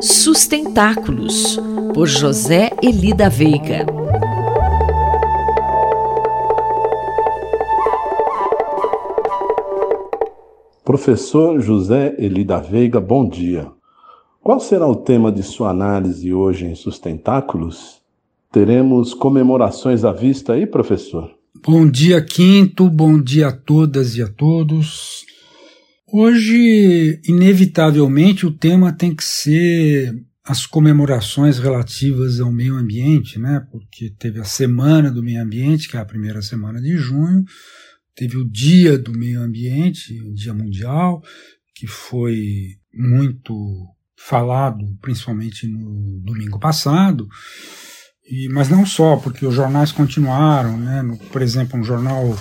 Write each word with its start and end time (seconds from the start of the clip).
Sustentáculos, 0.00 1.58
por 1.94 2.06
José 2.06 2.70
Elida 2.82 3.30
Veiga. 3.30 3.86
Professor 10.84 11.58
José 11.60 12.14
Elida 12.18 12.58
Veiga, 12.60 13.00
bom 13.00 13.26
dia. 13.26 13.72
Qual 14.42 14.60
será 14.60 14.86
o 14.86 14.96
tema 14.96 15.32
de 15.32 15.42
sua 15.42 15.70
análise 15.70 16.32
hoje 16.32 16.66
em 16.66 16.74
Sustentáculos? 16.74 18.02
Teremos 18.52 19.14
comemorações 19.14 20.04
à 20.04 20.12
vista 20.12 20.52
aí, 20.52 20.66
professor? 20.66 21.30
Bom 21.66 21.88
dia, 21.90 22.22
Quinto, 22.22 22.90
bom 22.90 23.18
dia 23.18 23.48
a 23.48 23.52
todas 23.52 24.14
e 24.14 24.22
a 24.22 24.28
todos. 24.28 25.24
Hoje, 26.08 27.20
inevitavelmente, 27.24 28.46
o 28.46 28.52
tema 28.52 28.92
tem 28.92 29.14
que 29.14 29.24
ser 29.24 30.14
as 30.44 30.64
comemorações 30.64 31.58
relativas 31.58 32.38
ao 32.38 32.52
meio 32.52 32.76
ambiente, 32.76 33.40
né? 33.40 33.66
Porque 33.72 34.10
teve 34.16 34.38
a 34.38 34.44
Semana 34.44 35.10
do 35.10 35.20
Meio 35.20 35.42
Ambiente, 35.42 35.88
que 35.88 35.96
é 35.96 36.00
a 36.00 36.04
primeira 36.04 36.40
semana 36.40 36.80
de 36.80 36.96
junho, 36.96 37.44
teve 38.14 38.36
o 38.36 38.48
Dia 38.48 38.96
do 38.96 39.10
Meio 39.10 39.40
Ambiente, 39.40 40.20
o 40.22 40.32
Dia 40.32 40.54
Mundial, 40.54 41.20
que 41.74 41.88
foi 41.88 42.76
muito 42.94 43.54
falado, 44.16 44.86
principalmente 45.02 45.66
no 45.66 46.20
domingo 46.20 46.60
passado. 46.60 47.26
E, 48.24 48.48
mas 48.48 48.68
não 48.68 48.86
só, 48.86 49.16
porque 49.16 49.44
os 49.44 49.54
jornais 49.54 49.90
continuaram, 49.90 50.78
né? 50.78 51.02
No, 51.02 51.18
por 51.18 51.42
exemplo, 51.42 51.78
um 51.78 51.84
jornal 51.84 52.36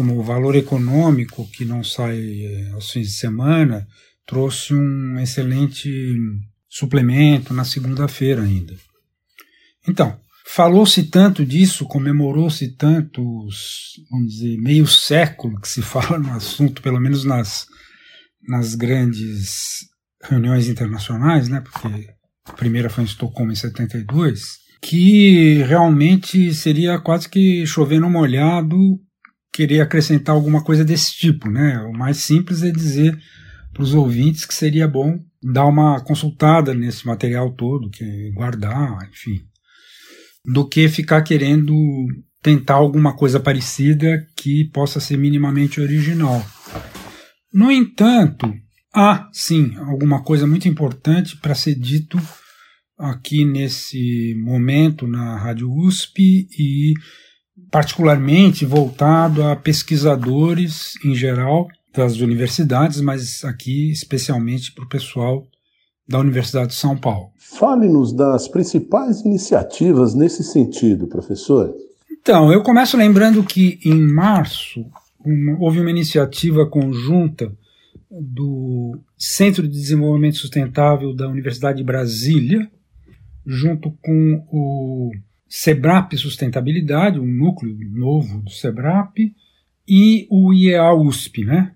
como 0.00 0.18
o 0.18 0.22
Valor 0.22 0.56
Econômico, 0.56 1.46
que 1.52 1.62
não 1.62 1.84
sai 1.84 2.16
eh, 2.18 2.70
aos 2.72 2.90
fins 2.90 3.08
de 3.08 3.12
semana, 3.12 3.86
trouxe 4.24 4.72
um 4.72 5.18
excelente 5.20 6.16
suplemento 6.66 7.52
na 7.52 7.66
segunda-feira 7.66 8.42
ainda. 8.42 8.74
Então, 9.86 10.18
falou-se 10.46 11.02
tanto 11.02 11.44
disso, 11.44 11.84
comemorou-se 11.84 12.66
tantos, 12.76 13.90
vamos 14.10 14.32
dizer, 14.32 14.56
meio 14.56 14.86
século 14.86 15.60
que 15.60 15.68
se 15.68 15.82
fala 15.84 16.18
no 16.18 16.32
assunto, 16.32 16.80
pelo 16.80 16.98
menos 16.98 17.22
nas, 17.22 17.66
nas 18.48 18.74
grandes 18.74 19.80
reuniões 20.22 20.66
internacionais, 20.66 21.46
né? 21.46 21.60
Porque 21.60 22.08
a 22.46 22.54
primeira 22.54 22.88
foi 22.88 23.04
em 23.04 23.06
Estocolmo 23.06 23.52
em 23.52 23.54
72, 23.54 24.60
que 24.80 25.62
realmente 25.64 26.54
seria 26.54 26.98
quase 26.98 27.28
que 27.28 27.66
chover 27.66 28.00
no 28.00 28.08
molhado 28.08 28.98
querer 29.60 29.82
acrescentar 29.82 30.34
alguma 30.34 30.64
coisa 30.64 30.82
desse 30.82 31.14
tipo, 31.14 31.50
né? 31.50 31.78
O 31.80 31.92
mais 31.92 32.16
simples 32.16 32.62
é 32.62 32.70
dizer 32.70 33.14
para 33.74 33.82
os 33.82 33.92
ouvintes 33.92 34.46
que 34.46 34.54
seria 34.54 34.88
bom 34.88 35.20
dar 35.42 35.66
uma 35.66 36.00
consultada 36.00 36.72
nesse 36.72 37.06
material 37.06 37.52
todo, 37.52 37.90
que 37.90 38.30
guardar, 38.30 39.06
enfim, 39.12 39.42
do 40.46 40.66
que 40.66 40.88
ficar 40.88 41.20
querendo 41.20 41.74
tentar 42.42 42.76
alguma 42.76 43.14
coisa 43.14 43.38
parecida 43.38 44.26
que 44.34 44.64
possa 44.72 44.98
ser 44.98 45.18
minimamente 45.18 45.78
original. 45.78 46.42
No 47.52 47.70
entanto, 47.70 48.50
há 48.94 49.28
sim 49.30 49.74
alguma 49.76 50.22
coisa 50.22 50.46
muito 50.46 50.68
importante 50.68 51.36
para 51.36 51.54
ser 51.54 51.74
dito 51.74 52.18
aqui 52.98 53.44
nesse 53.44 54.34
momento 54.42 55.06
na 55.06 55.36
Rádio 55.36 55.70
USP 55.70 56.48
e 56.58 56.94
particularmente 57.70 58.64
voltado 58.64 59.42
a 59.44 59.54
pesquisadores 59.54 60.94
em 61.04 61.14
geral 61.14 61.68
das 61.94 62.18
universidades, 62.20 63.00
mas 63.00 63.44
aqui 63.44 63.90
especialmente 63.90 64.72
para 64.72 64.84
o 64.84 64.88
pessoal 64.88 65.46
da 66.08 66.18
Universidade 66.18 66.68
de 66.68 66.74
São 66.74 66.96
Paulo. 66.96 67.30
Fale-nos 67.38 68.12
das 68.12 68.48
principais 68.48 69.20
iniciativas 69.20 70.14
nesse 70.14 70.42
sentido, 70.42 71.06
professor. 71.06 71.72
Então, 72.10 72.52
eu 72.52 72.62
começo 72.62 72.96
lembrando 72.96 73.42
que 73.44 73.78
em 73.84 74.00
março 74.00 74.84
houve 75.58 75.80
uma 75.80 75.90
iniciativa 75.90 76.66
conjunta 76.66 77.52
do 78.10 78.98
Centro 79.16 79.62
de 79.62 79.74
Desenvolvimento 79.74 80.36
Sustentável 80.36 81.14
da 81.14 81.28
Universidade 81.28 81.78
de 81.78 81.84
Brasília, 81.84 82.68
junto 83.46 83.92
com 84.02 84.44
o 84.50 85.12
SEBRAP 85.50 86.16
Sustentabilidade, 86.16 87.18
um 87.18 87.26
núcleo 87.26 87.76
novo 87.90 88.40
do 88.40 88.50
SEBRAP, 88.50 89.34
e 89.86 90.28
o 90.30 90.54
IEA 90.54 90.94
USP, 90.94 91.44
né? 91.44 91.74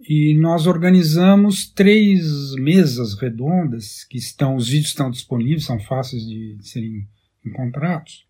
E 0.00 0.34
nós 0.34 0.66
organizamos 0.66 1.70
três 1.70 2.52
mesas 2.56 3.14
redondas, 3.14 4.02
que 4.04 4.18
estão, 4.18 4.56
os 4.56 4.68
vídeos 4.68 4.88
estão 4.88 5.08
disponíveis, 5.12 5.64
são 5.64 5.78
fáceis 5.78 6.26
de, 6.26 6.58
serem 6.60 7.06
encontrados, 7.46 8.26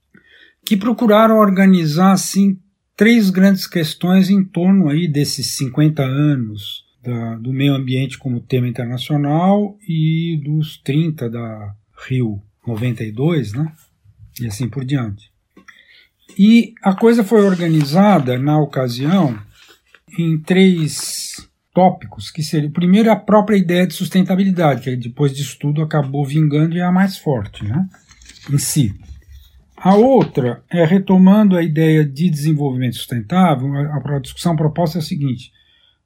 que 0.67 0.77
procuraram 0.77 1.39
organizar, 1.39 2.13
assim, 2.13 2.59
três 2.95 3.31
grandes 3.31 3.67
questões 3.67 4.29
em 4.29 4.45
torno 4.45 4.91
aí 4.91 5.09
desses 5.09 5.47
50 5.57 6.03
anos 6.03 6.85
da, 7.03 7.37
do 7.37 7.55
meio 7.55 7.75
ambiente 7.75 8.19
como 8.19 8.41
tema 8.41 8.69
internacional 8.69 9.79
e 9.89 10.41
dos 10.45 10.77
30 10.77 11.31
da 11.31 11.75
Rio 12.07 12.43
92, 12.67 13.55
né? 13.55 13.73
E 14.41 14.47
assim 14.47 14.69
por 14.69 14.85
diante. 14.85 15.31
E 16.39 16.75
a 16.83 16.95
coisa 16.95 17.23
foi 17.23 17.45
organizada 17.45 18.39
na 18.39 18.59
ocasião 18.59 19.39
em 20.19 20.39
três 20.39 21.49
tópicos, 21.73 22.31
que 22.31 22.43
seria 22.43 22.71
primeiro 22.71 23.11
a 23.11 23.17
própria 23.17 23.57
ideia 23.57 23.87
de 23.87 23.95
sustentabilidade, 23.95 24.83
que 24.83 24.97
depois 24.97 25.35
de 25.35 25.43
estudo 25.43 25.83
acabou 25.83 26.25
vingando 26.25 26.77
e 26.77 26.81
é 26.81 26.85
a 26.85 26.93
mais 26.93 27.19
forte, 27.19 27.65
né? 27.65 27.89
Em 28.51 28.59
si. 28.59 28.95
A 29.77 29.95
outra 29.97 30.63
é 30.71 30.85
retomando 30.85 31.57
a 31.57 31.63
ideia 31.63 32.05
de 32.05 32.31
desenvolvimento 32.31 32.97
sustentável, 32.97 33.69
a 33.75 34.19
discussão 34.19 34.57
proposta 34.57 34.99
é 34.99 35.01
a 35.01 35.03
seguinte: 35.03 35.53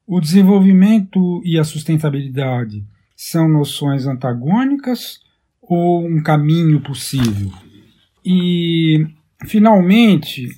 o 0.06 0.20
desenvolvimento 0.20 1.42
e 1.44 1.58
a 1.58 1.64
sustentabilidade 1.64 2.84
são 3.14 3.48
noções 3.48 4.06
antagônicas 4.06 5.20
ou 5.60 6.04
um 6.06 6.22
caminho 6.22 6.80
possível. 6.80 7.52
E, 8.30 9.06
finalmente, 9.46 10.50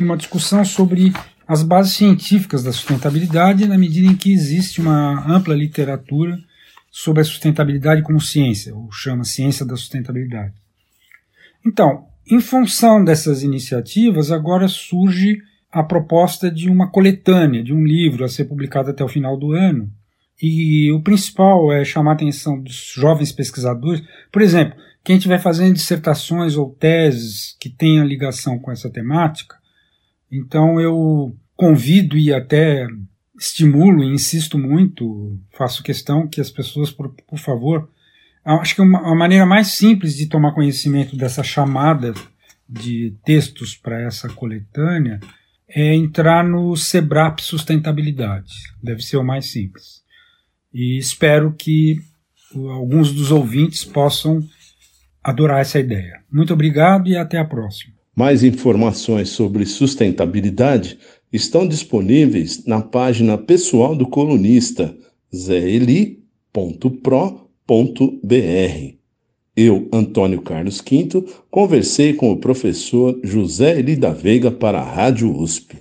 uma 0.00 0.16
discussão 0.16 0.64
sobre 0.64 1.12
as 1.46 1.62
bases 1.62 1.92
científicas 1.92 2.62
da 2.62 2.72
sustentabilidade, 2.72 3.66
na 3.66 3.76
medida 3.76 4.10
em 4.10 4.16
que 4.16 4.32
existe 4.32 4.80
uma 4.80 5.30
ampla 5.30 5.54
literatura 5.54 6.38
sobre 6.90 7.20
a 7.20 7.24
sustentabilidade 7.24 8.02
como 8.02 8.22
ciência, 8.22 8.74
ou 8.74 8.90
chama 8.90 9.22
ciência 9.24 9.66
da 9.66 9.76
sustentabilidade. 9.76 10.54
Então, 11.66 12.06
em 12.26 12.40
função 12.40 13.04
dessas 13.04 13.42
iniciativas, 13.42 14.32
agora 14.32 14.66
surge 14.66 15.42
a 15.70 15.82
proposta 15.82 16.50
de 16.50 16.70
uma 16.70 16.90
coletânea, 16.90 17.62
de 17.62 17.74
um 17.74 17.84
livro 17.84 18.24
a 18.24 18.28
ser 18.28 18.46
publicado 18.46 18.88
até 18.88 19.04
o 19.04 19.08
final 19.08 19.36
do 19.36 19.52
ano, 19.52 19.92
e 20.40 20.90
o 20.92 21.02
principal 21.02 21.70
é 21.70 21.84
chamar 21.84 22.12
a 22.12 22.14
atenção 22.14 22.60
dos 22.60 22.92
jovens 22.94 23.30
pesquisadores. 23.30 24.02
Por 24.32 24.40
exemplo, 24.40 24.78
quem 25.04 25.16
estiver 25.16 25.38
fazendo 25.38 25.74
dissertações 25.74 26.56
ou 26.56 26.70
teses 26.70 27.56
que 27.60 27.68
tenham 27.68 28.06
ligação 28.06 28.58
com 28.58 28.72
essa 28.72 28.90
temática, 28.90 29.56
então 30.32 30.80
eu 30.80 31.36
convido 31.54 32.16
e 32.16 32.32
até 32.32 32.86
estimulo 33.38 34.02
e 34.02 34.14
insisto 34.14 34.58
muito, 34.58 35.38
faço 35.56 35.82
questão 35.82 36.26
que 36.26 36.40
as 36.40 36.50
pessoas, 36.50 36.90
por, 36.90 37.10
por 37.28 37.38
favor, 37.38 37.90
acho 38.44 38.74
que 38.74 38.82
uma, 38.82 39.12
a 39.12 39.14
maneira 39.14 39.44
mais 39.44 39.68
simples 39.68 40.16
de 40.16 40.26
tomar 40.26 40.52
conhecimento 40.52 41.16
dessa 41.16 41.42
chamada 41.42 42.14
de 42.68 43.14
textos 43.24 43.74
para 43.74 44.00
essa 44.00 44.28
coletânea 44.28 45.20
é 45.68 45.94
entrar 45.94 46.44
no 46.44 46.76
Sebrap 46.76 47.40
Sustentabilidade. 47.40 48.54
Deve 48.82 49.02
ser 49.02 49.16
o 49.16 49.24
mais 49.24 49.50
simples 49.50 50.00
e 50.72 50.98
espero 50.98 51.52
que 51.52 51.98
alguns 52.54 53.12
dos 53.12 53.30
ouvintes 53.30 53.84
possam 53.84 54.40
adorar 55.22 55.60
essa 55.60 55.78
ideia. 55.78 56.20
Muito 56.32 56.52
obrigado 56.52 57.08
e 57.08 57.16
até 57.16 57.38
a 57.38 57.44
próxima. 57.44 57.94
Mais 58.16 58.42
informações 58.42 59.30
sobre 59.30 59.64
sustentabilidade 59.64 60.98
estão 61.32 61.66
disponíveis 61.66 62.64
na 62.66 62.80
página 62.80 63.38
pessoal 63.38 63.94
do 63.94 64.06
colunista 64.06 64.94
zeli.pro.br. 65.34 66.16
Eu, 69.56 69.88
Antônio 69.92 70.40
Carlos 70.42 70.80
Quinto, 70.80 71.24
conversei 71.50 72.14
com 72.14 72.32
o 72.32 72.38
professor 72.38 73.18
José 73.22 73.78
Eli 73.78 73.96
da 73.96 74.10
Veiga 74.10 74.50
para 74.50 74.80
a 74.80 74.84
Rádio 74.84 75.36
USP. 75.36 75.76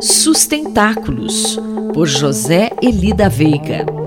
Sustentáculos 0.00 1.58
por 1.92 2.08
José 2.08 2.72
Elida 2.80 3.28
Veiga. 3.28 4.01